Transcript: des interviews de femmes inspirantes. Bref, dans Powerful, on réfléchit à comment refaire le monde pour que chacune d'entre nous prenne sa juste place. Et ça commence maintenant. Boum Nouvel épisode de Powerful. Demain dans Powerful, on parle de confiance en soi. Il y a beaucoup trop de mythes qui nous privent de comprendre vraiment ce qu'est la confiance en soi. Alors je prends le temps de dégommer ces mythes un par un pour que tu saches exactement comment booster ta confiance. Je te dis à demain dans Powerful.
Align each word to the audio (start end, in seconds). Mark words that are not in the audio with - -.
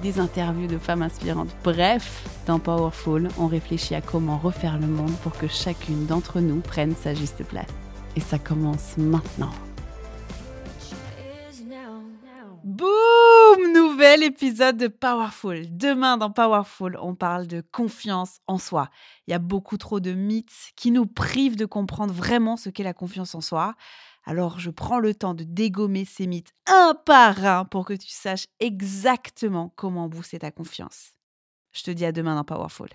des 0.00 0.18
interviews 0.18 0.66
de 0.66 0.78
femmes 0.78 1.02
inspirantes. 1.02 1.54
Bref, 1.62 2.24
dans 2.46 2.58
Powerful, 2.58 3.28
on 3.38 3.46
réfléchit 3.46 3.94
à 3.94 4.00
comment 4.00 4.38
refaire 4.38 4.78
le 4.78 4.86
monde 4.86 5.14
pour 5.22 5.36
que 5.36 5.46
chacune 5.46 6.06
d'entre 6.06 6.40
nous 6.40 6.60
prenne 6.60 6.94
sa 6.94 7.14
juste 7.14 7.44
place. 7.44 7.68
Et 8.16 8.20
ça 8.20 8.38
commence 8.38 8.96
maintenant. 8.96 9.52
Boum 12.62 13.72
Nouvel 13.74 14.22
épisode 14.22 14.76
de 14.76 14.88
Powerful. 14.88 15.76
Demain 15.76 16.16
dans 16.16 16.30
Powerful, 16.30 16.96
on 17.00 17.14
parle 17.14 17.46
de 17.46 17.62
confiance 17.72 18.40
en 18.46 18.58
soi. 18.58 18.90
Il 19.26 19.32
y 19.32 19.34
a 19.34 19.38
beaucoup 19.38 19.76
trop 19.76 19.98
de 19.98 20.12
mythes 20.12 20.72
qui 20.76 20.90
nous 20.90 21.06
privent 21.06 21.56
de 21.56 21.64
comprendre 21.64 22.12
vraiment 22.12 22.56
ce 22.56 22.68
qu'est 22.68 22.84
la 22.84 22.94
confiance 22.94 23.34
en 23.34 23.40
soi. 23.40 23.74
Alors 24.24 24.58
je 24.60 24.70
prends 24.70 24.98
le 24.98 25.14
temps 25.14 25.34
de 25.34 25.44
dégommer 25.44 26.04
ces 26.04 26.26
mythes 26.26 26.52
un 26.66 26.94
par 27.06 27.44
un 27.44 27.64
pour 27.64 27.84
que 27.84 27.94
tu 27.94 28.08
saches 28.08 28.46
exactement 28.60 29.72
comment 29.76 30.08
booster 30.08 30.38
ta 30.38 30.50
confiance. 30.50 31.12
Je 31.72 31.82
te 31.82 31.90
dis 31.90 32.04
à 32.04 32.12
demain 32.12 32.34
dans 32.34 32.44
Powerful. 32.44 32.88